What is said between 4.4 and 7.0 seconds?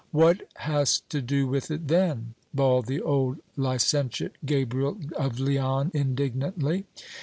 Gabriel of Leon indignantly.